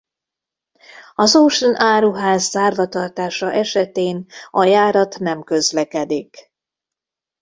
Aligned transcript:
Az 1.15 1.35
Auchan 1.35 1.75
Áruház 1.75 2.49
zárva 2.49 2.87
tartása 2.87 3.51
esetén 3.51 4.25
a 4.49 4.63
járat 4.63 5.19
nem 5.19 5.43
közlekedik. 5.43 6.51